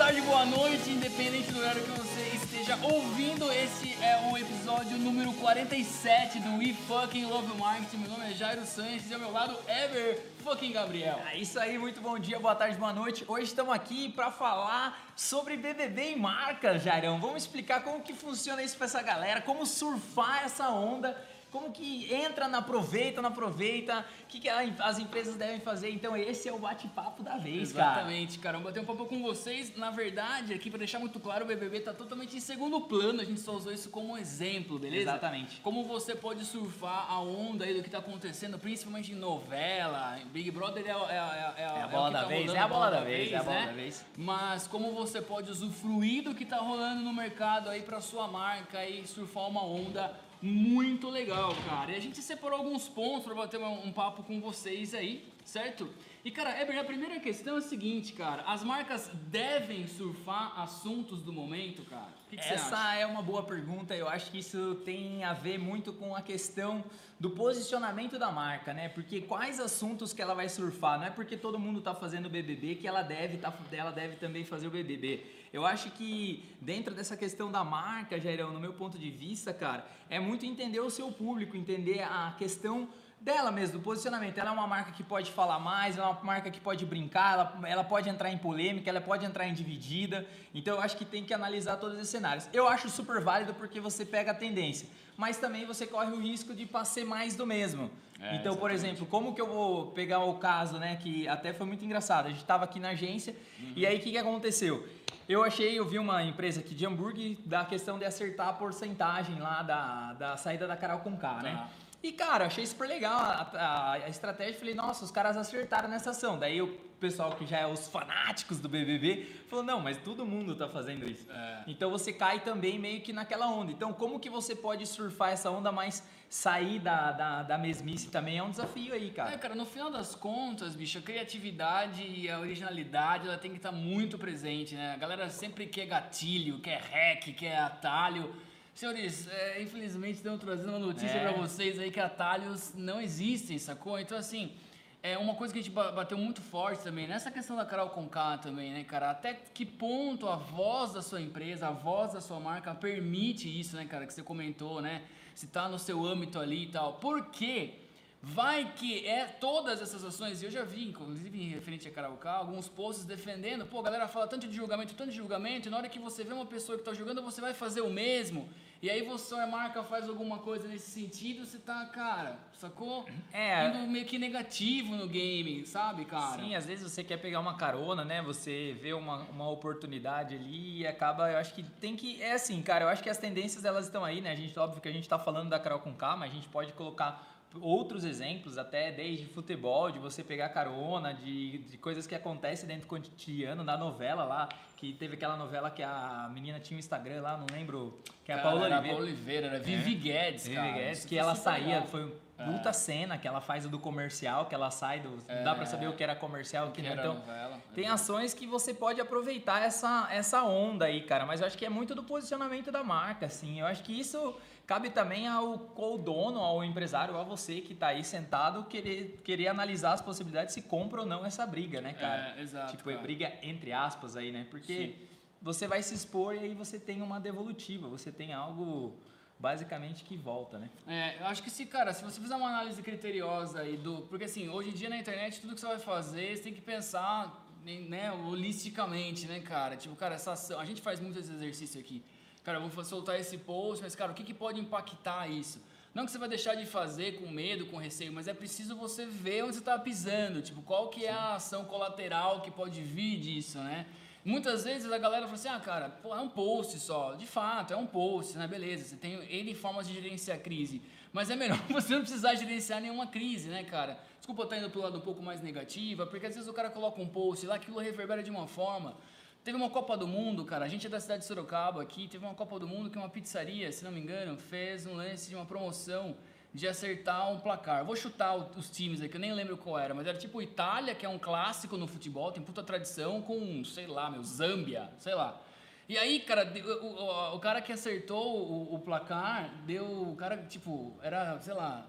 [0.00, 3.52] tarde, boa noite, independente do horário que você esteja ouvindo.
[3.52, 7.98] Esse é o episódio número 47 do We Fucking Love Marketing.
[7.98, 11.20] Meu nome é Jairo Sanches e ao meu lado, Ever Fucking Gabriel.
[11.30, 13.26] É isso aí, muito bom dia, boa tarde, boa noite.
[13.28, 17.20] Hoje estamos aqui para falar sobre BBB e marcas, Jairão.
[17.20, 21.14] Vamos explicar como que funciona isso para essa galera, como surfar essa onda
[21.50, 25.90] como que entra na aproveita, não aproveita, o que, que as empresas devem fazer.
[25.90, 27.92] Então esse é o bate-papo da vez, cara.
[27.92, 28.58] Exatamente, cara.
[28.58, 29.76] Bater um papo com vocês.
[29.76, 33.20] Na verdade, aqui para deixar muito claro, o BBB tá totalmente em segundo plano.
[33.20, 35.02] A gente só usou isso como exemplo, beleza?
[35.02, 35.60] Exatamente.
[35.60, 40.18] Como você pode surfar a onda aí do que tá acontecendo, principalmente em novela.
[40.32, 43.32] Big Brother é, é, é, é a bola da vez, é a bola da vez,
[43.32, 44.04] é a bola da vez.
[44.16, 48.84] Mas como você pode usufruir do que tá rolando no mercado aí para sua marca
[48.86, 51.92] e surfar uma onda muito legal, cara.
[51.92, 55.88] E a gente separou alguns pontos para bater um, um, papo com vocês aí, certo?
[56.22, 58.42] E, cara, Eber, a primeira questão é a seguinte, cara.
[58.42, 62.12] As marcas devem surfar assuntos do momento, cara?
[62.28, 63.96] Que que Essa é uma boa pergunta.
[63.96, 66.84] Eu acho que isso tem a ver muito com a questão
[67.18, 68.90] do posicionamento da marca, né?
[68.90, 70.98] Porque quais assuntos que ela vai surfar?
[70.98, 74.44] Não é porque todo mundo tá fazendo BBB que ela deve, tá, ela deve também
[74.44, 75.24] fazer o BBB.
[75.50, 79.86] Eu acho que dentro dessa questão da marca, Jairão, no meu ponto de vista, cara,
[80.10, 82.88] é muito entender o seu público, entender a questão
[83.20, 84.38] dela mesmo, do posicionamento.
[84.38, 87.34] Ela é uma marca que pode falar mais, ela é uma marca que pode brincar,
[87.34, 90.26] ela, ela pode entrar em polêmica, ela pode entrar em dividida.
[90.54, 92.48] Então eu acho que tem que analisar todos esses cenários.
[92.52, 96.54] Eu acho super válido porque você pega a tendência, mas também você corre o risco
[96.54, 97.90] de passar mais do mesmo.
[98.18, 98.58] É, então, exatamente.
[98.58, 102.26] por exemplo, como que eu vou pegar o caso, né, que até foi muito engraçado.
[102.26, 103.72] A gente estava aqui na agência uhum.
[103.76, 104.86] e aí o que, que aconteceu?
[105.28, 109.38] Eu achei, eu vi uma empresa aqui de hambúrguer da questão de acertar a porcentagem
[109.38, 111.68] lá da, da saída da Carol com K, né?
[112.02, 114.58] E, cara, achei super legal a, a, a, estratégia.
[114.58, 116.38] Falei, nossa, os caras acertaram nessa ação.
[116.38, 116.68] Daí o
[116.98, 121.10] pessoal que já é os fanáticos do BBB falou, não, mas todo mundo tá fazendo
[121.10, 121.30] isso.
[121.30, 121.64] É.
[121.66, 123.70] Então você cai também meio que naquela onda.
[123.70, 128.38] Então, como que você pode surfar essa onda, mas sair da, da, da mesmice também
[128.38, 129.34] é um desafio aí, cara.
[129.34, 133.56] É, cara, no final das contas, bicho, a criatividade e a originalidade, ela tem que
[133.56, 134.94] estar tá muito presente, né?
[134.94, 138.32] A galera sempre quer gatilho, quer hack, quer atalho.
[138.74, 141.28] Senhores, é, infelizmente estão trazendo uma notícia é.
[141.28, 143.98] para vocês aí que atalhos não existem, sacou?
[143.98, 144.54] Então, assim,
[145.02, 148.38] é uma coisa que a gente bateu muito forte também, nessa questão da Carol Conká
[148.38, 149.10] também, né, cara?
[149.10, 153.76] Até que ponto a voz da sua empresa, a voz da sua marca permite isso,
[153.76, 154.06] né, cara?
[154.06, 155.02] Que você comentou, né?
[155.34, 156.94] Se tá no seu âmbito ali e tal.
[156.94, 157.74] Por quê?
[158.22, 162.32] Vai que é todas essas ações, e eu já vi, inclusive em referente a Karaoká,
[162.32, 165.78] alguns posts defendendo, pô, a galera fala tanto de julgamento, tanto de julgamento, e na
[165.78, 168.46] hora que você vê uma pessoa que está julgando, você vai fazer o mesmo,
[168.82, 173.08] e aí você, a marca faz alguma coisa nesse sentido, você tá, cara, sacou?
[173.32, 173.68] É.
[173.68, 176.42] Indo meio que negativo no game, sabe, cara?
[176.42, 180.80] Sim, às vezes você quer pegar uma carona, né, você vê uma, uma oportunidade ali
[180.80, 183.64] e acaba, eu acho que tem que, é assim, cara, eu acho que as tendências
[183.64, 185.94] elas estão aí, né, a gente, óbvio que a gente está falando da Carol com
[185.94, 187.29] K, mas a gente pode colocar
[187.60, 192.82] outros exemplos, até desde futebol, de você pegar carona, de, de coisas que acontecem dentro
[192.82, 197.22] do cotidiano, na novela lá, que teve aquela novela que a menina tinha um Instagram
[197.22, 198.82] lá, não lembro, que é a Paula Oliveira.
[198.82, 199.98] Paula Oliveira, era Vivi é.
[199.98, 200.72] Guedes, Vivi cara.
[200.72, 201.86] Guedes, que ela saía, legal.
[201.88, 202.72] foi puta é.
[202.72, 205.18] cena que ela faz do comercial, que ela sai do.
[205.28, 205.36] É.
[205.36, 206.96] Não dá pra saber o que era comercial, o que, que não.
[206.96, 207.60] Então, novela.
[207.74, 211.26] tem ações que você pode aproveitar essa, essa onda aí, cara.
[211.26, 213.60] Mas eu acho que é muito do posicionamento da marca, assim.
[213.60, 214.36] Eu acho que isso
[214.70, 219.48] cabe também ao, ao dono, ao empresário, a você que tá aí sentado, querer, querer
[219.48, 222.36] analisar as possibilidades se compra ou não essa briga, né, cara?
[222.36, 222.76] É, exato.
[222.76, 223.02] Tipo, é cara.
[223.02, 224.46] briga entre aspas aí, né?
[224.48, 224.74] Porque.
[224.74, 224.94] Sim.
[225.42, 228.94] Você vai se expor e aí você tem uma devolutiva, você tem algo
[229.38, 230.70] basicamente que volta, né?
[230.86, 234.02] É, eu acho que se, cara, se você fizer uma análise criteriosa aí do.
[234.02, 236.60] Porque assim, hoje em dia na internet, tudo que você vai fazer, você tem que
[236.60, 239.76] pensar, né, holisticamente, né, cara?
[239.76, 240.60] Tipo, cara, essa ação.
[240.60, 242.04] A gente faz muito esse exercício aqui.
[242.42, 245.60] Cara, eu vou soltar esse post, mas, cara, o que, que pode impactar isso?
[245.92, 249.04] Não que você vai deixar de fazer com medo, com receio, mas é preciso você
[249.04, 250.40] ver onde você está pisando.
[250.40, 253.86] Tipo, qual que é a ação colateral que pode vir disso, né?
[254.24, 257.14] Muitas vezes a galera fala assim, ah, cara, pô, é um post só.
[257.14, 258.46] De fato, é um post, né?
[258.46, 260.80] Beleza, você tem N formas de gerenciar a crise.
[261.12, 263.98] Mas é melhor você não precisar gerenciar nenhuma crise, né, cara?
[264.18, 267.00] Desculpa estar indo pro lado um pouco mais negativa, porque às vezes o cara coloca
[267.00, 268.94] um post lá, aquilo reverbera de uma forma.
[269.42, 272.24] Teve uma Copa do Mundo, cara, a gente é da cidade de Sorocaba aqui, teve
[272.24, 275.34] uma Copa do Mundo que uma pizzaria, se não me engano, fez um lance de
[275.34, 276.14] uma promoção
[276.52, 277.82] de acertar um placar.
[277.82, 281.06] Vou chutar os times aqui, eu nem lembro qual era, mas era tipo Itália, que
[281.06, 285.40] é um clássico no futebol, tem puta tradição, com, sei lá, meu, Zâmbia, sei lá.
[285.88, 286.52] E aí, cara,
[286.82, 289.86] o, o, o cara que acertou o, o, placar, deu.
[289.86, 291.86] O cara, tipo, era, sei lá.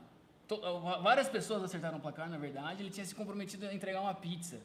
[0.48, 0.57] To,
[1.03, 4.59] várias pessoas acertaram o placar, na verdade, ele tinha se comprometido a entregar uma pizza.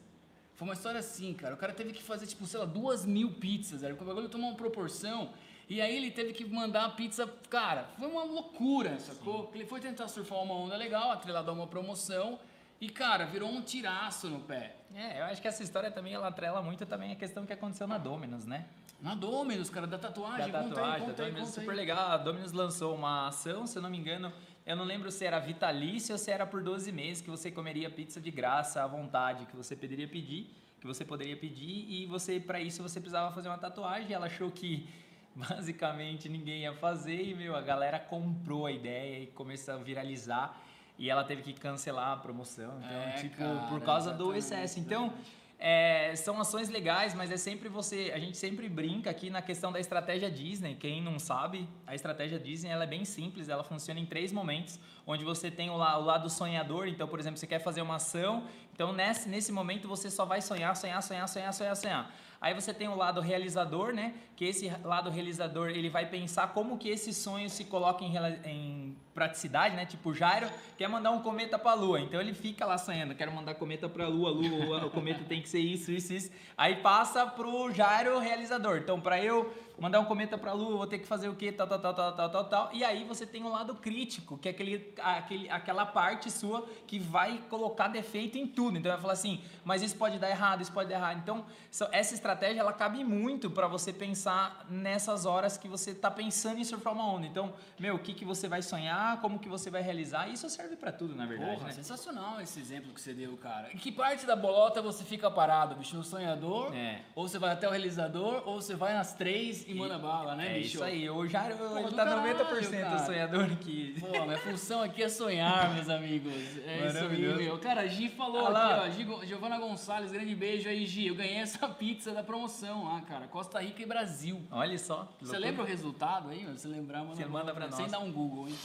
[0.57, 1.53] Foi uma história assim, cara.
[1.53, 3.93] O cara teve que fazer, tipo, sei lá, duas mil pizzas, era.
[3.93, 5.29] O bagulho tomou uma proporção.
[5.69, 7.31] E aí ele teve que mandar a pizza.
[7.47, 9.51] Cara, foi uma loucura, sacou?
[9.53, 12.39] Ele foi tentar surfar uma onda legal, atrelado a uma promoção.
[12.81, 14.75] E, cara, virou um tiraço no pé.
[14.95, 17.85] É, eu acho que essa história também ela atrela muito também a questão que aconteceu
[17.85, 18.65] na Dominus, né?
[18.99, 20.51] Na Dominus, cara, da tatuagem.
[20.51, 22.11] Da conta tatuagem, aí, da conta Dominus, super legal.
[22.11, 24.33] A Dominus lançou uma ação, se eu não me engano,
[24.67, 27.89] eu não lembro se era vitalício ou se era por 12 meses que você comeria
[27.89, 32.37] pizza de graça à vontade, que você poderia pedir, que você poderia pedir e você
[32.37, 34.11] para isso você precisava fazer uma tatuagem.
[34.11, 34.89] Ela achou que
[35.33, 40.61] basicamente ninguém ia fazer e meu, a galera comprou a ideia e começou a viralizar
[40.99, 42.77] e ela teve que cancelar a promoção.
[42.79, 44.79] Então, É, tipo, cara, por causa do excesso.
[44.79, 45.13] Então.
[45.59, 48.11] É, são ações legais, mas é sempre você.
[48.13, 50.75] A gente sempre brinca aqui na questão da estratégia Disney.
[50.75, 54.79] Quem não sabe, a estratégia Disney ela é bem simples, ela funciona em três momentos,
[55.05, 56.87] onde você tem o, la- o lado sonhador.
[56.87, 60.41] Então, por exemplo, você quer fazer uma ação, então nesse, nesse momento você só vai
[60.41, 62.15] sonhar, sonhar, sonhar, sonhar, sonhar, sonhar.
[62.39, 64.13] Aí você tem o lado realizador, né?
[64.35, 68.97] Que esse lado realizador ele vai pensar como que esse sonho se coloca em, em
[69.13, 69.85] praticidade, né?
[69.85, 70.47] Tipo, Jairo
[70.77, 73.89] quer mandar um cometa para a Lua, então ele fica lá sonhando, quero mandar cometa
[73.89, 76.31] para a Lua, Lua, o cometa tem que ser isso, isso, isso.
[76.55, 78.77] Aí passa pro Jairo realizador.
[78.77, 81.51] Então, para eu mandar um cometa para a Lua, vou ter que fazer o quê?
[81.51, 82.69] Tal, tal, tal, tal, tal, tal, tal.
[82.73, 86.97] E aí você tem o lado crítico, que é aquele, aquele, aquela parte sua que
[86.97, 88.77] vai colocar defeito em tudo.
[88.77, 91.19] Então vai falar assim, mas isso pode dar errado, isso pode dar errado.
[91.19, 91.45] Então,
[91.91, 96.63] essa estratégia ela cabe muito para você pensar nessas horas que você tá pensando em
[96.63, 97.27] surfar uma onda.
[97.27, 100.75] Então, meu, o que, que você vai sonhar, como que você vai realizar, isso serve
[100.75, 101.73] para tudo, na verdade, Porra, né?
[101.73, 103.69] sensacional esse exemplo que você deu, cara.
[103.73, 105.95] Em que parte da bolota você fica parado, bicho?
[105.95, 106.73] No sonhador?
[106.75, 107.01] É.
[107.15, 110.51] Ou você vai até o realizador, ou você vai nas três e, manda bala, né,
[110.51, 110.75] é bicho?
[110.75, 111.09] isso aí.
[111.09, 112.99] O Jairo, ele do tá caralho, 90% cara.
[112.99, 113.95] sonhador aqui.
[113.99, 116.33] Pô, minha função aqui é sonhar, meus amigos.
[116.65, 117.57] É isso aí, meu.
[117.59, 118.85] Cara, a Gi falou Ah lá.
[118.85, 119.19] aqui, ó.
[119.21, 121.07] Gi, Giovana Gonçalves, grande beijo aí, Gi.
[121.07, 123.27] Eu ganhei essa pizza da promoção lá, cara.
[123.27, 124.41] Costa Rica e Brasil.
[124.51, 125.07] Olha só.
[125.21, 126.43] Você lembra o resultado aí?
[126.43, 126.57] mano?
[126.57, 127.91] Se lembrar, manda, Você manda pra Sem nós.
[127.91, 128.55] dar um Google, hein?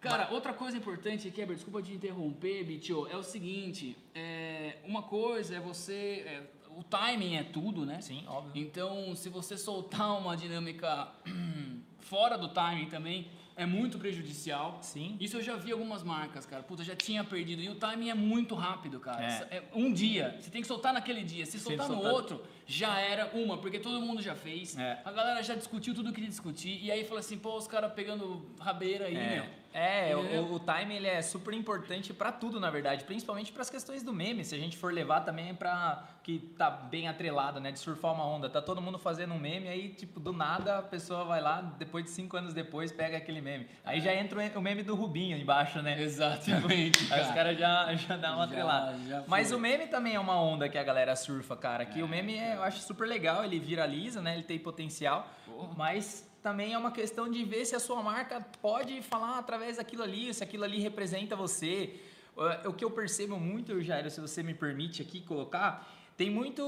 [0.00, 5.02] Cara, outra coisa importante aqui, Heber, desculpa te interromper, Bitio, é o seguinte, é, uma
[5.02, 6.42] coisa é você, é,
[6.78, 8.00] o timing é tudo, né?
[8.00, 8.62] Sim, óbvio.
[8.62, 11.08] Então, se você soltar uma dinâmica
[12.00, 14.78] fora do timing também, é muito prejudicial.
[14.82, 15.16] Sim.
[15.20, 16.62] Isso eu já vi algumas marcas, cara.
[16.62, 17.62] Puta, já tinha perdido.
[17.62, 19.24] E o timing é muito rápido, cara.
[19.24, 19.58] É.
[19.58, 20.36] É um dia.
[20.40, 21.46] Você tem que soltar naquele dia.
[21.46, 24.76] Se soltar no soltar- outro, já era uma, porque todo mundo já fez.
[24.76, 25.00] É.
[25.04, 26.80] A galera já discutiu tudo que queria discutir.
[26.82, 29.44] E aí fala assim, pô, os caras pegando rabeira aí, meu.
[29.74, 33.62] É, é o, o time ele é super importante pra tudo, na verdade, principalmente para
[33.62, 34.44] as questões do meme.
[34.44, 38.24] Se a gente for levar também para que tá bem atrelado, né, de surfar uma
[38.24, 41.60] onda, tá todo mundo fazendo um meme aí tipo do nada a pessoa vai lá
[41.76, 43.66] depois de cinco anos depois pega aquele meme.
[43.84, 46.00] Aí já entra o meme do Rubinho embaixo, né?
[46.00, 47.06] Exatamente.
[47.12, 48.98] Aí os caras já já dá uma Já- atrelada.
[49.08, 51.84] já Mas o meme também é uma onda que a galera surfa, cara.
[51.84, 54.34] Que o meme é, eu acho super legal, ele viraliza, né?
[54.34, 55.74] Ele tem potencial, Porra.
[55.76, 60.02] mas também é uma questão de ver se a sua marca pode falar através daquilo
[60.02, 61.98] ali, se aquilo ali representa você.
[62.36, 66.62] Uh, O que eu percebo muito, Jairo, se você me permite aqui colocar, tem muito,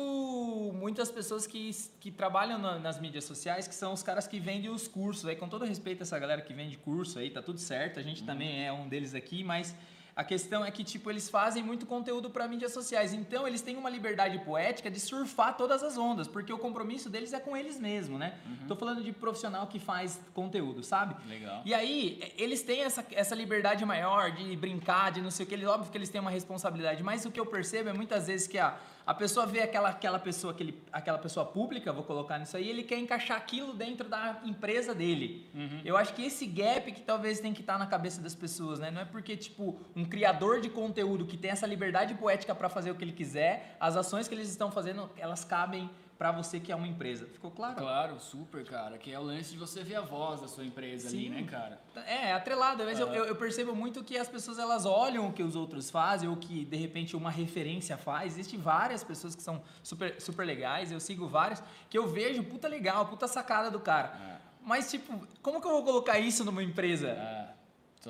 [0.75, 1.71] muitas pessoas que,
[2.01, 5.27] que trabalham na- nas mídias sociais que são os caras que vendem os cursos.
[5.27, 8.03] Aí, com todo respeito a essa galera que vende curso aí, tá tudo certo, a
[8.03, 9.77] gente também é um deles aqui, mas
[10.17, 13.13] a questão é que, tipo, eles fazem muito conteúdo para mídias sociais.
[13.13, 17.35] Então, eles têm uma liberdade poética de surfar todas as ondas, porque o compromisso deles
[17.35, 18.39] é com eles mesmos, né?
[18.67, 21.15] Tô falando de profissional que faz conteúdo, sabe?
[21.29, 21.61] Legal.
[21.67, 25.55] E aí, eles têm essa, essa liberdade maior de brincar, de não sei o que.
[25.55, 28.47] Eles, óbvio que eles têm uma responsabilidade, mas o que eu percebo é muitas vezes
[28.47, 28.75] que a,
[29.07, 32.83] a pessoa vê aquela, aquela, pessoa, aquele, aquela pessoa pública, vou colocar nisso aí, ele
[32.83, 35.49] quer encaixar aquilo dentro da empresa dele.
[35.85, 38.91] Eu acho que esse gap que talvez tem que estar na cabeça das pessoas, né?
[38.91, 42.91] Não é porque, tipo, um criador de conteúdo que tem essa liberdade poética para fazer
[42.91, 46.73] o que ele quiser, as ações que eles estão fazendo, elas cabem para você que
[46.73, 47.27] é uma empresa.
[47.27, 47.77] Ficou claro?
[47.77, 48.97] Claro, super, cara.
[48.99, 51.31] Que é o lance de você ver a voz da sua empresa ali, Sim.
[51.31, 51.81] né, cara?
[52.07, 52.85] É, atrelado.
[52.85, 55.91] Mas eu, eu, eu percebo muito que as pessoas elas olham o que os outros
[55.91, 58.35] fazem ou que de repente uma referência faz.
[58.35, 62.69] Existem várias pessoas que são super, super legais, eu sigo várias, que eu vejo, puta
[62.69, 64.41] legal, puta sacada do cara.
[64.43, 64.47] É.
[64.67, 67.11] Mas, tipo, como que eu vou colocar isso numa empresa?
[67.11, 67.49] É,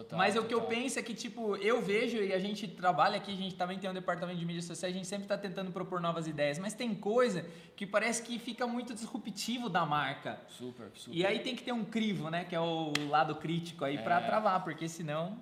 [0.03, 0.19] total.
[0.19, 0.77] Mas o que eu total.
[0.77, 3.89] penso é que, tipo, eu vejo e a gente trabalha aqui, a gente também tem
[3.89, 6.95] um departamento de mídias sociais, a gente sempre está tentando propor novas ideias, mas tem
[6.95, 10.39] coisa que parece que fica muito disruptivo da marca.
[10.49, 11.17] Super, super.
[11.17, 12.45] E aí tem que ter um crivo, né?
[12.45, 14.27] Que é o lado crítico aí pra É.
[14.27, 15.39] travar, porque senão.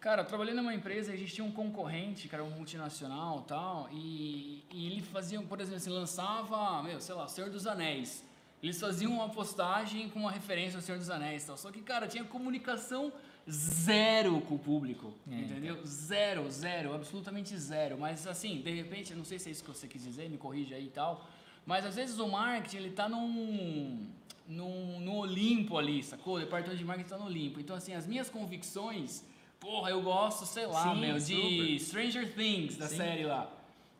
[0.00, 3.42] Cara, eu trabalhei numa empresa e a gente tinha um concorrente, que era um multinacional
[3.44, 7.68] e tal, e, e ele fazia, por exemplo, assim, lançava, meu, sei lá, Senhor dos
[7.68, 8.24] Anéis.
[8.60, 11.56] Eles faziam uma postagem com uma referência ao Senhor dos Anéis e tal.
[11.56, 13.12] Só que, cara, tinha comunicação
[13.50, 15.12] zero com o público.
[15.30, 15.84] É, entendeu?
[15.84, 17.98] Zero, zero, absolutamente zero.
[17.98, 20.38] Mas assim, de repente, eu não sei se é isso que você quis dizer, me
[20.38, 21.26] corrija aí e tal.
[21.66, 24.06] Mas às vezes o marketing, ele tá num.
[24.48, 26.36] num no Olimpo ali, sacou?
[26.36, 27.60] O departamento de marketing tá no Olimpo.
[27.60, 29.24] Então, assim, as minhas convicções.
[29.60, 31.78] Porra, eu gosto, sei lá, Sim, meu, de super.
[31.78, 32.96] Stranger Things, da Sim.
[32.96, 33.48] série lá.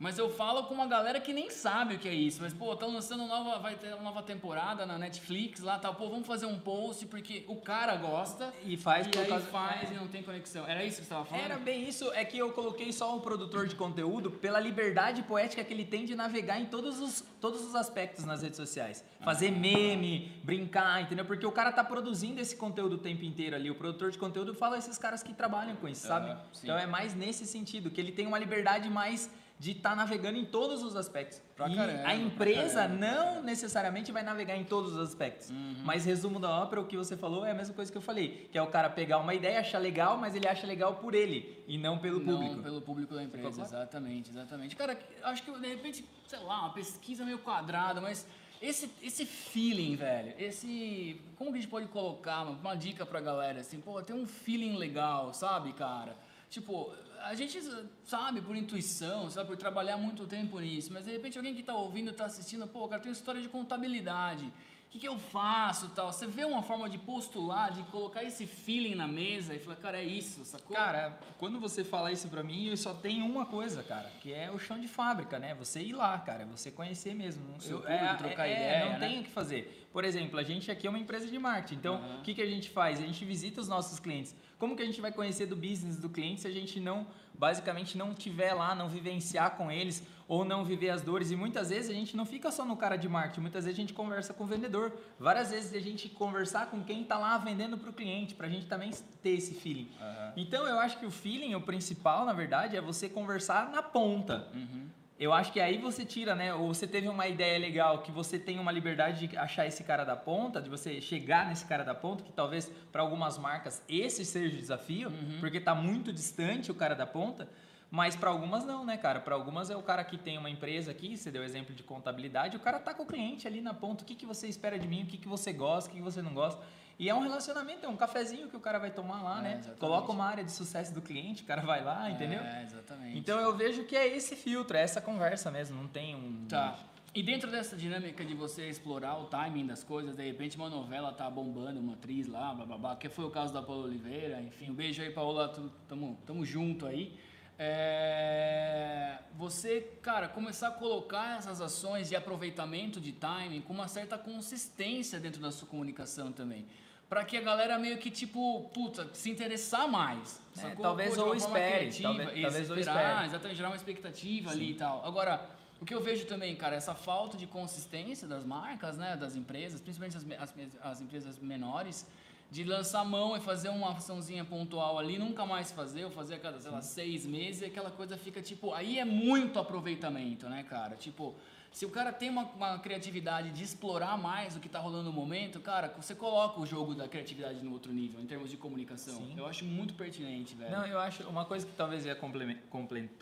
[0.02, 2.42] Mas eu falo com uma galera que nem sabe o que é isso.
[2.42, 3.61] Mas, pô, estão lançando nova.
[3.61, 5.94] Vai ter uma nova temporada na Netflix lá tal.
[5.94, 8.52] Pô, vamos fazer um post porque o cara gosta.
[8.64, 10.66] E faz e por causa- faz e não tem conexão.
[10.66, 11.44] Era isso que você tava falando?
[11.44, 15.62] Era bem isso, é que eu coloquei só o produtor de conteúdo pela liberdade poética
[15.62, 19.04] que ele tem de navegar em todos os, todos os aspectos nas redes sociais.
[19.21, 21.25] Fazer meme, brincar, entendeu?
[21.25, 23.71] Porque o cara tá produzindo esse conteúdo o tempo inteiro ali.
[23.71, 26.37] O produtor de conteúdo fala esses caras que trabalham com isso, sabe?
[26.52, 26.64] Sim.
[26.64, 29.30] Então é mais nesse sentido, que ele tem uma liberdade mais
[29.62, 31.40] de estar navegando em todos os aspectos.
[31.54, 33.07] Pra e caramba, a empresa caramba.
[33.07, 35.50] não necessariamente vai navegar em todos os aspectos.
[35.50, 35.76] Uhum.
[35.85, 38.49] Mas resumo da ópera, o que você falou é a mesma coisa que eu falei,
[38.50, 41.62] que é o cara pegar uma ideia, achar legal, mas ele acha legal por ele
[41.69, 42.61] e não pelo Não, público.
[42.61, 44.75] pelo público da empresa, exatamente, exatamente.
[44.75, 48.26] Cara, acho que de repente, sei lá, uma pesquisa meio quadrada, mas
[48.61, 51.21] esse, esse feeling, velho, esse.
[51.37, 54.26] Como que a gente pode colocar uma, uma dica pra galera assim, pô, tem um
[54.26, 56.16] feeling legal, sabe, cara?
[56.50, 56.92] Tipo,
[57.25, 57.61] a gente
[58.05, 61.75] sabe por intuição, sabe, por trabalhar muito tempo nisso, mas de repente alguém que tá
[61.75, 64.52] ouvindo, tá assistindo, pô, cara, tem história de contabilidade.
[64.92, 66.12] O que, que eu faço tal?
[66.12, 69.99] Você vê uma forma de postular, de colocar esse feeling na mesa e falar, cara,
[69.99, 70.76] é isso, sacou?
[70.76, 74.50] Cara, quando você fala isso pra mim, eu só tenho uma coisa, cara, que é
[74.50, 75.54] o chão de fábrica, né?
[75.54, 77.42] Você ir lá, cara, você conhecer mesmo.
[77.58, 79.08] Seu Eu- público, trocar ideia, Não né?
[79.08, 79.88] tem o que fazer.
[79.90, 82.46] Por exemplo, a gente aqui é uma empresa de marketing, então o que, que a
[82.46, 82.99] gente faz?
[82.99, 84.34] A gente visita os nossos clientes.
[84.58, 87.96] Como que a gente vai conhecer do business do cliente se a gente não, basicamente,
[87.96, 90.02] não tiver lá, não vivenciar com eles
[90.33, 91.31] ou não viver as dores?
[91.31, 93.83] E muitas vezes a gente não fica só no cara de marketing, muitas vezes a
[93.83, 94.91] gente conversa com o vendedor.
[95.19, 98.51] Várias vezes a gente conversar com quem está lá vendendo para o cliente, para a
[98.51, 98.91] gente também
[99.23, 99.91] ter esse feeling.
[100.01, 100.33] Aham.
[100.37, 104.49] Então eu acho que o feeling, o principal, na verdade, é você conversar na ponta.
[104.55, 104.87] Uhum.
[105.19, 106.53] Eu acho que aí você tira, né?
[106.55, 110.03] Ou você teve uma ideia legal que você tem uma liberdade de achar esse cara
[110.03, 114.25] da ponta, de você chegar nesse cara da ponta, que talvez para algumas marcas esse
[114.25, 115.37] seja o desafio, Uhum.
[115.41, 117.47] porque tá muito distante o cara da ponta.
[117.94, 119.20] Mas para algumas não, né, cara?
[119.20, 122.56] Para algumas é o cara que tem uma empresa aqui, você deu exemplo de contabilidade,
[122.56, 124.88] o cara tá com o cliente ali na ponta, o que, que você espera de
[124.88, 126.58] mim, o que, que você gosta, o que, que você não gosta.
[126.99, 129.50] E é um relacionamento, é um cafezinho que o cara vai tomar lá, É, né?
[129.56, 129.78] exatamente.
[129.78, 132.40] Coloca uma área de sucesso do cliente, o cara vai lá, entendeu?
[132.40, 133.18] É, exatamente.
[133.18, 136.46] Então eu vejo que é esse filtro, é essa conversa mesmo, não tem um.
[136.49, 136.78] Tá.
[137.14, 141.12] E dentro dessa dinâmica de você explorar o timing das coisas, de repente uma novela
[141.12, 144.40] tá bombando, uma atriz lá, blá blá blá, que foi o caso da Paula Oliveira,
[144.40, 147.18] enfim, um beijo aí, Paola, tu- tamo, tamo junto aí.
[147.59, 154.16] É, você, cara, começar a colocar essas ações de aproveitamento de timing com uma certa
[154.18, 156.66] consistência dentro da sua comunicação também.
[157.09, 160.40] Pra que a galera meio que, tipo, puta, se interessar mais.
[160.56, 163.26] É, talvez ou espere, talvez- talvez ou esperar, espere.
[163.26, 165.04] exatamente, gerar uma expectativa ali e tal.
[165.04, 165.44] Agora,
[165.80, 169.80] o que eu vejo também, cara, essa falta de consistência das marcas, né, das empresas,
[169.80, 172.06] principalmente as, as, as empresas menores,
[172.52, 176.38] de lançar mão e fazer uma açãozinha pontual ali, nunca mais fazer, ou fazer a
[176.38, 180.62] cada, sei lá, seis meses, e aquela coisa fica, tipo, aí é muito aproveitamento, né,
[180.62, 180.94] cara?
[180.94, 181.35] Tipo,
[181.71, 185.12] se o cara tem uma, uma criatividade de explorar mais o que tá rolando no
[185.14, 189.16] momento, cara, você coloca o jogo da criatividade no outro nível, em termos de comunicação.
[189.16, 189.35] Sim.
[189.35, 190.73] Eu acho muito pertinente, velho.
[190.73, 192.14] Não, eu acho uma coisa que talvez ia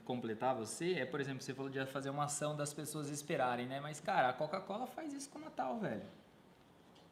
[0.04, 3.78] completar você é, por exemplo, você falou de fazer uma ação das pessoas esperarem, né?
[3.78, 6.02] Mas, cara, a Coca-Cola faz isso com o Natal, velho.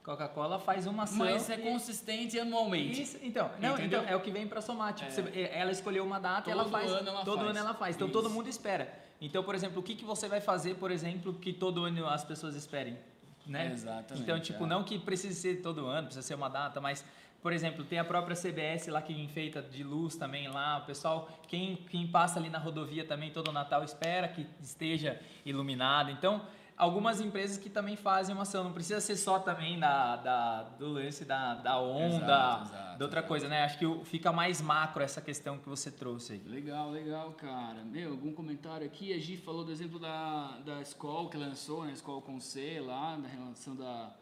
[0.02, 1.18] Coca-Cola faz uma ação.
[1.18, 3.02] Mas é que- consistente anualmente.
[3.02, 4.00] Isso, então, não, Entendeu?
[4.00, 4.94] então, é o que vem pra somar.
[4.94, 5.14] Tipo, É.
[5.14, 6.90] você- ela escolheu uma data e ela Todo faz.
[6.90, 7.50] ano ela todo faz.
[7.50, 7.96] ano ela faz.
[7.96, 8.12] Então Isso.
[8.18, 8.92] todo mundo espera.
[9.20, 12.24] Então, por exemplo, o que, que você vai fazer, por exemplo, que todo ano as
[12.24, 12.96] pessoas esperem?
[13.46, 13.70] Né?
[13.72, 14.66] Exatamente, Então, tipo, é.
[14.66, 17.02] não que precise ser todo ano, precisa ser uma data, mas,
[17.42, 20.78] por exemplo, tem a própria CBS lá que enfeita de luz também lá.
[20.78, 26.10] O pessoal, quem, quem passa ali na rodovia também todo Natal espera que esteja iluminado.
[26.10, 26.42] Então,
[26.78, 28.62] algumas empresas que também fazem uma ação.
[28.62, 33.04] Não precisa ser só também da, da, do lance da, da onda, Exato, exato, da
[33.04, 33.64] outra coisa, né?
[33.64, 36.42] Acho que fica mais macro essa questão que você trouxe aí.
[36.46, 37.82] Legal, legal, cara.
[37.84, 39.12] Meu, algum comentário aqui?
[39.12, 41.92] A Gi falou do exemplo da, da Skol que lançou, né?
[41.92, 44.14] Skol com C lá, da relação da,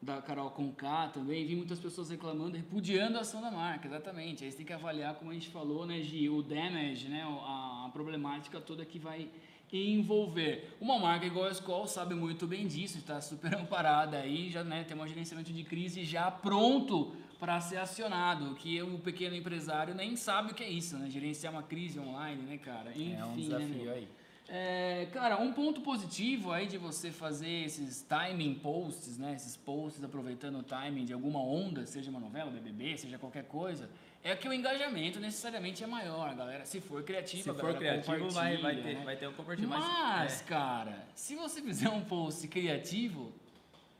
[0.00, 1.46] da Carol com K também.
[1.46, 4.44] Vi muitas pessoas reclamando, repudiando a ação da marca, exatamente.
[4.44, 7.22] Aí você tem que avaliar, como a gente falou, né, Gi, o damage, né?
[7.24, 9.30] a problemática toda que vai
[9.72, 10.76] envolver.
[10.80, 14.84] Uma marca igual a Skol sabe muito bem disso, está super amparada aí, já né,
[14.84, 20.16] tem um gerenciamento de crise já pronto para ser acionado, que o pequeno empresário nem
[20.16, 21.08] sabe o que é isso, né?
[21.08, 22.90] Gerenciar uma crise online, né, cara?
[22.90, 23.92] Enfim, é um né, desafio meu?
[23.92, 24.08] aí.
[24.50, 29.34] É, cara, um ponto positivo aí de você fazer esses timing posts, né?
[29.34, 33.90] Esses posts aproveitando o timing de alguma onda, seja uma novela, BBB, seja qualquer coisa,
[34.22, 36.64] é que o engajamento necessariamente é maior, galera.
[36.64, 39.02] Se for criativo, Se for galera criativo, vai, vai, ter, né?
[39.04, 39.68] vai ter um compartilho.
[39.68, 40.44] Mas, é.
[40.44, 43.32] cara, se você fizer um post criativo,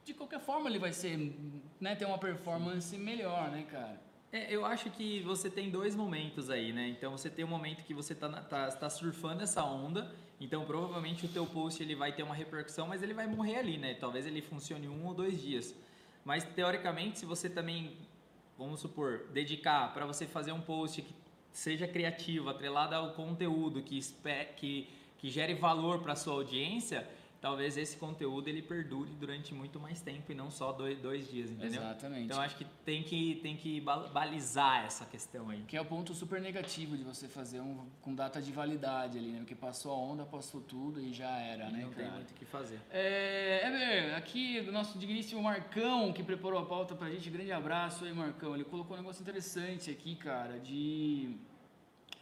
[0.04, 1.16] de qualquer forma ele vai ser,
[1.80, 4.00] né, ter uma performance melhor, né, cara?
[4.30, 6.88] É, eu acho que você tem dois momentos aí, né?
[6.88, 10.66] Então você tem um momento que você tá, na- tá, tá surfando essa onda, então
[10.66, 13.94] provavelmente o teu post ele vai ter uma repercussão, mas ele vai morrer ali, né?
[13.94, 15.74] Talvez ele funcione um ou dois dias.
[16.26, 17.96] Mas teoricamente, se você também,
[18.58, 21.14] vamos supor, dedicar para você fazer um post que
[21.52, 24.00] seja criativo, atrelado ao conteúdo, que,
[24.56, 27.08] que, que gere valor para sua audiência,
[27.40, 31.50] talvez esse conteúdo ele perdure durante muito mais tempo e não só dois, dois dias,
[31.50, 31.80] entendeu?
[31.82, 32.24] Exatamente.
[32.24, 35.62] Então acho que tem que, tem que ba- balizar essa questão aí.
[35.68, 39.28] Que é o ponto super negativo de você fazer um com data de validade ali,
[39.30, 39.38] né?
[39.38, 42.16] Porque passou a onda, passou tudo e já era, E né, não tem cara?
[42.16, 42.80] muito o que fazer.
[42.90, 48.04] É, Eber, aqui o nosso digníssimo Marcão, que preparou a pauta pra gente, grande abraço
[48.04, 48.54] aí, Marcão.
[48.54, 51.36] Ele colocou um negócio interessante aqui, cara, de,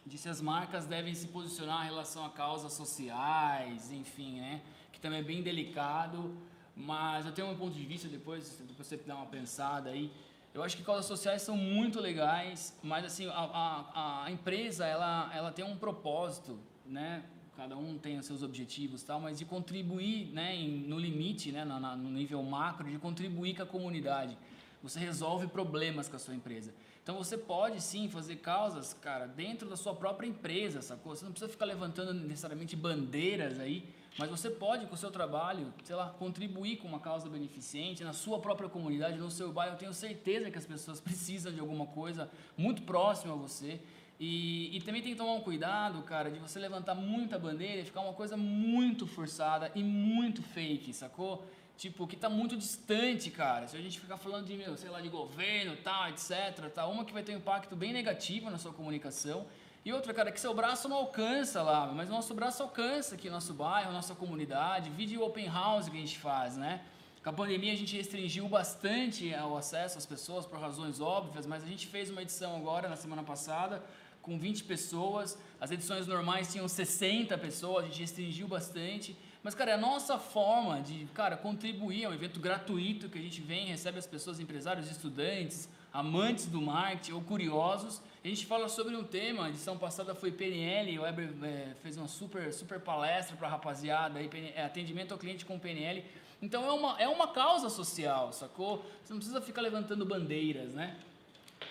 [0.05, 4.61] de se as marcas devem se posicionar em relação a causas sociais, enfim, né?
[4.97, 6.35] Que também é bem delicado,
[6.75, 10.11] mas eu tenho um ponto de vista depois, depois você dá uma pensada aí.
[10.55, 15.29] Eu acho que causas sociais são muito legais, mas assim, a, a, a empresa, ela,
[15.35, 17.23] ela tem um propósito, né?
[17.55, 21.63] Cada um tem os seus objetivos tal, mas de contribuir, né, em- no limite, né,
[21.63, 24.35] na, na- no nível macro, de contribuir com a comunidade.
[24.81, 26.73] Você resolve problemas com a sua empresa.
[27.03, 31.15] Então você pode sim fazer causas, cara, dentro da sua própria empresa, sacou?
[31.15, 35.71] Você não precisa ficar levantando necessariamente bandeiras aí, mas você pode, com o seu trabalho,
[35.83, 39.75] sei lá, contribuir com uma causa beneficente na sua própria comunidade, no seu bairro.
[39.75, 43.79] Eu tenho certeza que as pessoas precisam de alguma coisa muito próxima a você.
[44.19, 47.85] E, e também tem que tomar um cuidado, cara, de você levantar muita bandeira e
[47.85, 51.45] ficar uma coisa muito forçada e muito fake, sacou?
[51.77, 53.67] Tipo, que tá muito distante, cara.
[53.67, 57.05] Se a gente ficar falando de, meu, sei lá, de governo, tal, etc, tal, uma
[57.05, 59.45] que vai ter um impacto bem negativo na sua comunicação.
[59.87, 63.53] E outra, cara, que seu braço não alcança lá, mas nosso braço alcança aqui, nosso
[63.53, 64.89] bairro, nossa comunidade.
[64.89, 66.81] Vídeo open house que a gente faz, né?
[67.23, 71.63] Com a pandemia a gente restringiu bastante o acesso às pessoas por razões óbvias, mas
[71.63, 73.81] a gente fez uma edição agora, na semana passada,
[74.21, 75.39] com 20 pessoas.
[75.57, 79.17] As edições normais tinham 60 pessoas, a gente restringiu bastante.
[79.41, 83.21] Mas, cara, é a nossa forma de, cara, contribuir, é um evento gratuito que a
[83.21, 88.01] gente vem, recebe as pessoas, empresários, estudantes, amantes do marketing ou curiosos.
[88.27, 91.95] A gente fala sobre um tema, a edição passada foi PNL, o Weber eh, fez
[91.95, 96.03] uma super, super palestra para a rapaziada, aí, é, atendimento ao cliente com PNL.
[96.41, 98.83] Então é uma, é uma causa social, sacou?
[99.01, 100.97] Você não precisa ficar levantando bandeiras, né?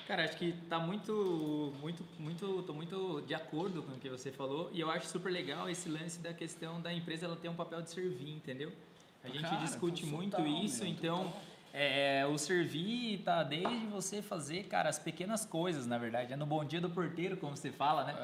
[0.07, 4.33] Cara, acho que tá muito, muito, muito, tô muito de acordo com o que você
[4.33, 7.55] falou e eu acho super legal esse lance da questão da empresa ela ter um
[7.55, 8.73] papel de servir, entendeu?
[9.23, 11.35] A gente Cara, discute muito isso, então.
[11.72, 16.33] É, o servir tá desde você fazer, cara, as pequenas coisas, na verdade.
[16.33, 18.14] É no bom dia do porteiro, como você fala, né?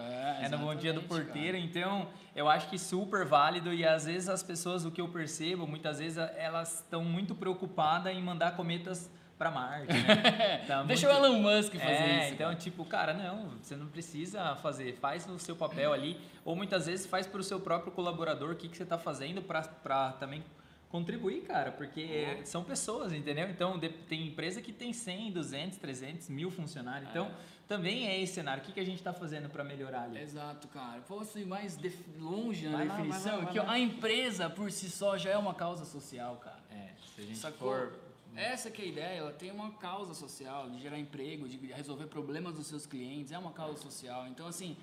[0.40, 4.06] É, É no bom dia do porteiro, então eu acho que super válido e às
[4.06, 8.56] vezes as pessoas, o que eu percebo, muitas vezes elas estão muito preocupadas em mandar
[8.56, 10.58] cometas para Marte, né?
[10.68, 12.34] Tá Deixa muito- o Elon Musk fazer é, isso.
[12.34, 12.58] então, cara.
[12.60, 17.06] tipo, cara, não, você não precisa fazer, faz o seu papel ali, ou muitas vezes
[17.06, 20.44] faz para o seu próprio colaborador o que, que você está fazendo para também
[20.92, 23.48] contribuir, cara, porque são pessoas, entendeu?
[23.48, 27.34] Então, de- tem empresa que tem 100, 200, 300, mil funcionários, então
[27.66, 28.62] também é esse cenário.
[28.62, 30.20] O que, que a gente está fazendo para melhorar ali?
[30.20, 31.00] Exato, cara.
[31.08, 33.36] Posso ir mais def- longe na Vai lá, vai definição?
[33.38, 33.72] lá, vai que lá.
[33.72, 36.60] a empresa por si só já é uma causa social, cara.
[36.70, 37.68] É, se a gente Sacou?
[37.70, 37.98] for...
[38.34, 42.06] Essa que é a ideia, ela tem uma causa social, de gerar emprego, de resolver
[42.06, 44.26] problemas dos seus clientes, é uma causa social.
[44.26, 44.74] Então, assim,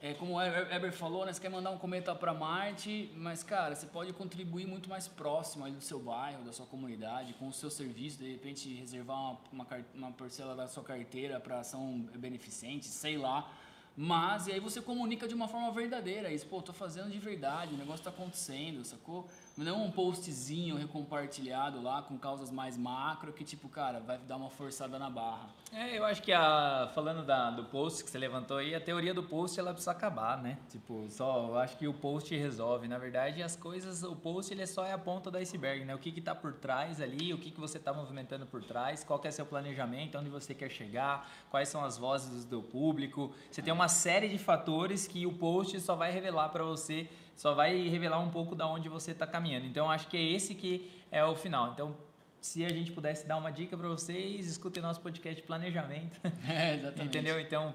[0.00, 3.74] é, como o Eber falou, né, você quer mandar um cometa para Marte, mas, cara,
[3.74, 7.52] você pode contribuir muito mais próximo ali do seu bairro, da sua comunidade, com o
[7.52, 12.86] seu serviço, de repente reservar uma, uma, uma parcela da sua carteira para ação beneficente,
[12.86, 13.50] sei lá.
[13.96, 17.74] Mas, e aí você comunica de uma forma verdadeira isso, pô, tô fazendo de verdade,
[17.74, 19.26] o negócio tá acontecendo, sacou?
[19.58, 24.48] Não um postzinho recompartilhado lá com causas mais macro que, tipo, cara, vai dar uma
[24.48, 25.48] forçada na barra.
[25.72, 29.12] É, eu acho que a, falando da, do post que você levantou aí, a teoria
[29.12, 30.58] do post ela precisa acabar, né?
[30.70, 32.86] Tipo, só eu acho que o post resolve.
[32.86, 35.92] Na verdade, as coisas, o post ele é só é a ponta do iceberg, né?
[35.92, 39.02] O que que tá por trás ali, o que que você tá movimentando por trás,
[39.02, 43.34] qual que é seu planejamento, onde você quer chegar, quais são as vozes do público.
[43.50, 47.54] Você tem uma série de fatores que o post só vai revelar para você, só
[47.54, 49.64] vai revelar um pouco da onde você tá caminhando.
[49.64, 51.70] Então, acho que é esse que é o final.
[51.70, 51.96] Então,
[52.40, 56.20] se a gente pudesse dar uma dica para vocês, escutem nosso podcast de planejamento.
[56.48, 57.06] É, exatamente.
[57.06, 57.40] Entendeu?
[57.40, 57.72] Então,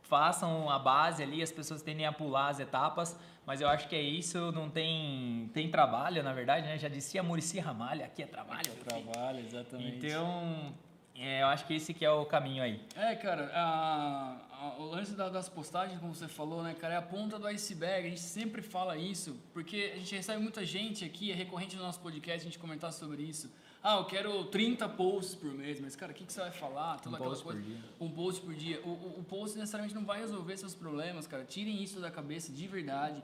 [0.00, 3.94] façam a base ali, as pessoas tendem a pular as etapas, mas eu acho que
[3.94, 6.78] é isso, não tem tem trabalho, na verdade, né?
[6.78, 8.70] Já disse a Murici Ramalho, aqui é trabalho.
[8.80, 10.06] É trabalho, exatamente.
[10.06, 10.72] Então,
[11.18, 12.80] é, eu acho que esse que é o caminho aí.
[12.94, 16.96] É, cara, a, a, o lance da, das postagens, como você falou, né, cara, é
[16.96, 18.06] a ponta do iceberg.
[18.06, 21.82] A gente sempre fala isso, porque a gente recebe muita gente aqui, é recorrente no
[21.82, 23.50] nosso podcast a gente comentar sobre isso.
[23.82, 26.98] Ah, eu quero 30 posts por mês, mas, cara, o que, que você vai falar?
[26.98, 27.60] Toda um post coisa.
[27.60, 27.78] por dia.
[28.00, 28.80] Um post por dia.
[28.84, 31.44] O, o, o post necessariamente não vai resolver seus problemas, cara.
[31.44, 33.22] Tirem isso da cabeça de verdade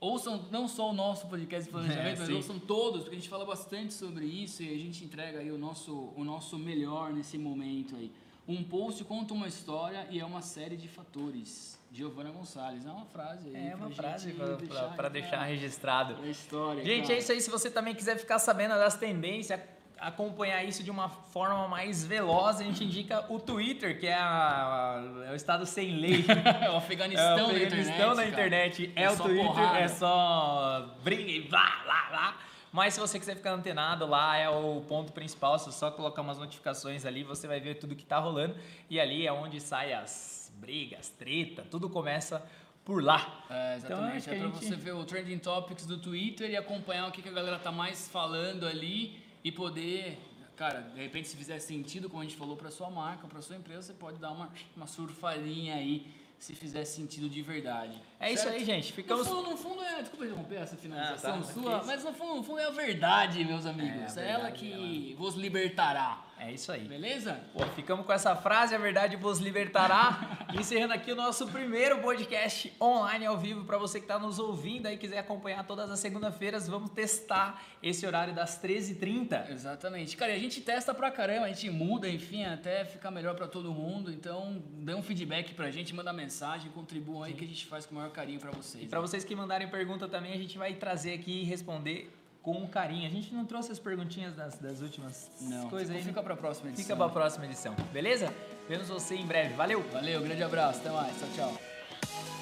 [0.00, 3.28] ouçam não só o nosso podcast de planejamento, é, mas ouçam todos, porque a gente
[3.28, 7.36] fala bastante sobre isso e a gente entrega aí o nosso, o nosso melhor nesse
[7.38, 8.12] momento aí.
[8.46, 11.78] Um post conta uma história e é uma série de fatores.
[11.90, 13.68] Giovana Gonçalves, é uma frase aí.
[13.68, 16.16] É uma frase para deixar, deixar registrado.
[16.22, 16.84] A história.
[16.84, 17.14] Gente, cara.
[17.14, 17.40] é isso aí.
[17.40, 19.60] Se você também quiser ficar sabendo das tendências,
[20.00, 25.02] acompanhar isso de uma forma mais veloz, a gente indica o Twitter, que é, a,
[25.26, 26.24] é o estado sem lei.
[26.62, 28.92] é o Afeganistão, é o Afeganistão na internet.
[28.94, 29.78] É, é o Twitter, porrada.
[29.78, 32.38] é só briga e vá, lá, lá.
[32.72, 35.58] Mas se você quiser ficar antenado, lá é o ponto principal.
[35.58, 38.54] Se só colocar umas notificações ali, você vai ver tudo que tá rolando.
[38.90, 42.44] E ali é onde saem as brigas, treta, tudo começa
[42.84, 43.44] por lá.
[43.50, 44.22] É, exatamente.
[44.22, 44.64] Então, é, é pra gente...
[44.64, 47.72] você ver o Trending Topics do Twitter e acompanhar o que, que a galera tá
[47.72, 50.18] mais falando ali e poder,
[50.56, 53.56] cara, de repente se fizer sentido, como a gente falou, para sua marca, para sua
[53.56, 56.06] empresa, você pode dar uma, uma surfadinha aí
[56.38, 58.00] se fizer sentido de verdade.
[58.20, 58.38] É certo?
[58.38, 58.92] isso aí, gente.
[58.92, 59.26] Ficamos...
[59.26, 60.02] No fundo, no fundo é.
[60.02, 63.44] Desculpa interromper essa finalização ah, tá, sua, mas no fundo, no fundo é a verdade,
[63.44, 64.16] meus amigos.
[64.16, 65.16] É, é ela que ela.
[65.18, 66.24] vos libertará.
[66.40, 66.86] É isso aí.
[66.86, 67.40] Beleza?
[67.52, 70.46] Pô, ficamos com essa frase, a verdade vos libertará.
[70.58, 74.86] Encerrando aqui o nosso primeiro podcast online ao vivo para você que está nos ouvindo
[74.86, 79.50] aí quiser acompanhar todas as segunda-feiras, vamos testar esse horário das 13h30.
[79.50, 80.16] Exatamente.
[80.16, 83.48] Cara, e a gente testa pra caramba, a gente muda, enfim, até ficar melhor para
[83.48, 84.12] todo mundo.
[84.12, 87.38] Então, dê um feedback pra gente, manda mensagem, contribuam aí Sim.
[87.38, 88.84] que a gente faz com o maior carinho para vocês.
[88.84, 92.10] E para vocês que mandarem pergunta também, a gente vai trazer aqui e responder
[92.52, 93.06] com carinho.
[93.06, 96.02] A gente não trouxe as perguntinhas das, das últimas não, coisas aí.
[96.02, 96.84] Fica para a próxima edição.
[96.84, 98.32] Fica para a próxima edição, beleza?
[98.68, 99.54] Vemos você em breve.
[99.54, 99.84] Valeu!
[99.92, 101.14] Valeu, grande abraço, até mais.
[101.18, 102.37] Tchau, tchau.